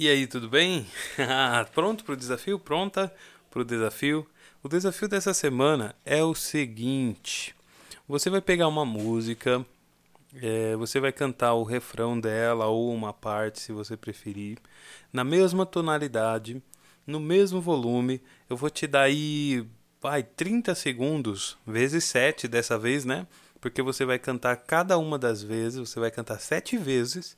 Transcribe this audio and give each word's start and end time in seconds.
E 0.00 0.08
aí, 0.08 0.28
tudo 0.28 0.48
bem? 0.48 0.86
Pronto 1.74 2.04
para 2.04 2.12
o 2.12 2.16
desafio? 2.16 2.56
Pronta 2.56 3.12
para 3.50 3.62
o 3.62 3.64
desafio? 3.64 4.24
O 4.62 4.68
desafio 4.68 5.08
dessa 5.08 5.34
semana 5.34 5.92
é 6.04 6.22
o 6.22 6.36
seguinte: 6.36 7.52
você 8.06 8.30
vai 8.30 8.40
pegar 8.40 8.68
uma 8.68 8.84
música, 8.84 9.66
é, 10.40 10.76
você 10.76 11.00
vai 11.00 11.10
cantar 11.10 11.54
o 11.54 11.64
refrão 11.64 12.20
dela 12.20 12.66
ou 12.66 12.94
uma 12.94 13.12
parte, 13.12 13.58
se 13.58 13.72
você 13.72 13.96
preferir, 13.96 14.58
na 15.12 15.24
mesma 15.24 15.66
tonalidade, 15.66 16.62
no 17.04 17.18
mesmo 17.18 17.60
volume. 17.60 18.22
Eu 18.48 18.56
vou 18.56 18.70
te 18.70 18.86
dar 18.86 19.02
aí, 19.02 19.66
vai, 20.00 20.22
30 20.22 20.76
segundos, 20.76 21.58
vezes 21.66 22.04
7 22.04 22.46
dessa 22.46 22.78
vez, 22.78 23.04
né? 23.04 23.26
Porque 23.60 23.82
você 23.82 24.04
vai 24.04 24.20
cantar 24.20 24.54
cada 24.58 24.96
uma 24.96 25.18
das 25.18 25.42
vezes, 25.42 25.80
você 25.80 25.98
vai 25.98 26.12
cantar 26.12 26.38
sete 26.38 26.76
vezes 26.76 27.36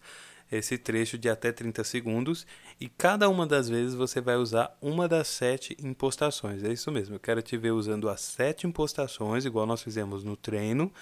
esse 0.50 0.76
trecho 0.76 1.16
de 1.16 1.28
até 1.28 1.52
30 1.52 1.84
segundos 1.84 2.46
e 2.80 2.88
cada 2.88 3.28
uma 3.28 3.46
das 3.46 3.68
vezes 3.68 3.94
você 3.94 4.20
vai 4.20 4.36
usar 4.36 4.76
uma 4.80 5.06
das 5.06 5.28
sete 5.28 5.76
impostações. 5.80 6.64
É 6.64 6.72
isso 6.72 6.90
mesmo, 6.90 7.14
eu 7.14 7.20
quero 7.20 7.40
te 7.40 7.56
ver 7.56 7.70
usando 7.70 8.08
as 8.08 8.20
sete 8.20 8.66
impostações, 8.66 9.44
igual 9.44 9.66
nós 9.66 9.82
fizemos 9.82 10.24
no 10.24 10.36
treino, 10.36 10.92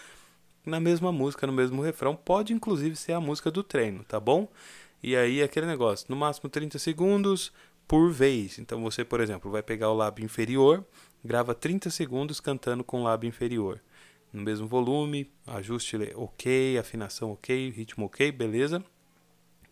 na 0.67 0.79
mesma 0.79 1.11
música, 1.11 1.47
no 1.47 1.53
mesmo 1.53 1.81
refrão. 1.83 2.15
Pode 2.15 2.53
inclusive 2.53 2.95
ser 2.95 3.13
a 3.13 3.21
música 3.21 3.51
do 3.51 3.63
treino, 3.63 4.05
tá 4.05 4.21
bom? 4.21 4.49
E 5.03 5.17
aí 5.17 5.43
aquele 5.43 5.67
negócio, 5.67 6.07
no 6.09 6.17
máximo 6.17 6.51
30 6.51 6.79
segundos 6.79 7.53
por 7.87 8.13
vez. 8.13 8.59
Então 8.59 8.83
você, 8.83 9.05
por 9.05 9.21
exemplo, 9.21 9.51
vai 9.51 9.63
pegar 9.63 9.91
o 9.91 9.95
lábio 9.95 10.25
inferior, 10.25 10.85
grava 11.25 11.55
30 11.55 11.89
segundos 11.89 12.39
cantando 12.39 12.85
com 12.85 13.01
o 13.01 13.05
lábio 13.05 13.29
inferior. 13.29 13.81
No 14.31 14.43
mesmo 14.43 14.67
volume, 14.67 15.31
ajuste 15.47 15.97
ok, 16.15 16.77
afinação 16.77 17.33
ok, 17.33 17.71
ritmo 17.71 18.05
ok, 18.05 18.31
beleza? 18.31 18.85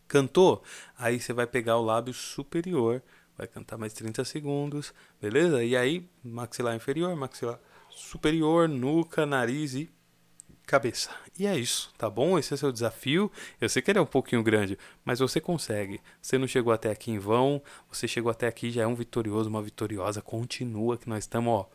Cantou? 0.09 0.63
Aí 0.97 1.21
você 1.21 1.33
vai 1.33 1.47
pegar 1.47 1.77
o 1.79 1.85
lábio 1.85 2.15
superior, 2.15 3.03
vai 3.37 3.47
cantar 3.47 3.77
mais 3.77 3.93
30 3.93 4.25
segundos, 4.25 4.95
beleza? 5.21 5.65
E 5.65 5.77
aí, 5.77 6.09
maxilar 6.23 6.75
inferior, 6.75 7.15
maxilar 7.17 7.59
superior, 7.91 8.69
nuca, 8.69 9.27
nariz 9.27 9.75
e 9.75 9.91
cabeça. 10.67 11.11
E 11.39 11.47
é 11.47 11.57
isso, 11.57 11.93
tá 11.97 12.09
bom? 12.11 12.39
Esse 12.39 12.53
é 12.53 12.57
o 12.57 12.59
seu 12.59 12.73
desafio. 12.73 13.31
Eu 13.61 13.69
sei 13.69 13.83
que 13.83 13.91
ele 13.91 13.99
é 13.99 14.03
um 14.03 14.07
pouquinho 14.07 14.43
grande, 14.43 14.79
mas 15.05 15.19
você 15.19 15.41
consegue. 15.41 16.01
Você 16.21 16.39
não 16.39 16.47
chegou 16.47 16.73
até 16.73 16.91
aqui 16.91 17.11
em 17.11 17.19
vão, 17.19 17.63
você 17.91 18.09
chegou 18.09 18.31
até 18.31 18.47
aqui 18.47 18.71
já 18.71 18.83
é 18.83 18.87
um 18.87 18.95
vitorioso, 18.95 19.49
uma 19.49 19.63
vitoriosa. 19.63 20.21
Continua 20.21 20.97
que 20.99 21.09
nós 21.09 21.25
estamos, 21.25 21.53
ó 21.53 21.69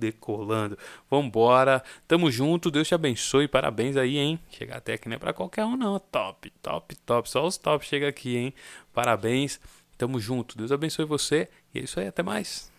decolando. 0.00 0.78
Vambora, 1.10 1.82
tamo 2.08 2.30
junto, 2.30 2.70
Deus 2.70 2.88
te 2.88 2.94
abençoe, 2.94 3.46
parabéns 3.46 3.96
aí, 3.96 4.16
hein? 4.18 4.40
Chegar 4.50 4.78
até 4.78 4.94
aqui 4.94 5.08
não 5.08 5.16
é 5.16 5.18
pra 5.18 5.32
qualquer 5.32 5.64
um, 5.64 5.76
não. 5.76 5.98
Top, 5.98 6.50
top, 6.62 6.96
top. 6.96 7.30
Só 7.30 7.46
os 7.46 7.56
top 7.56 7.84
chega 7.86 8.08
aqui, 8.08 8.36
hein? 8.36 8.54
Parabéns, 8.92 9.60
tamo 9.98 10.18
junto, 10.18 10.56
Deus 10.56 10.72
abençoe 10.72 11.04
você. 11.04 11.48
E 11.74 11.78
é 11.78 11.82
isso 11.82 12.00
aí, 12.00 12.08
até 12.08 12.22
mais. 12.22 12.69